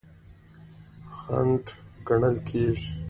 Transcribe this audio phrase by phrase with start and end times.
[1.17, 1.65] خنډ
[2.07, 2.87] ګڼل کیږي.